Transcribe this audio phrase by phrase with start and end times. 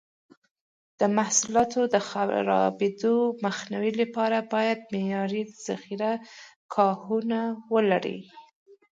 [0.99, 3.13] د حاصلاتو د خرابېدو
[3.45, 6.11] مخنیوي لپاره باید معیاري ذخیره
[6.73, 7.39] ګاهونه
[7.73, 8.19] ولري.